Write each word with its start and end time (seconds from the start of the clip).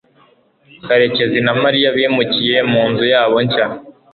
karekezi 0.85 1.39
na 1.45 1.53
mariya 1.63 1.89
bimukiye 1.97 2.57
mu 2.71 2.83
nzu 2.91 3.05
yabo 3.13 3.35
nshya 3.45 3.65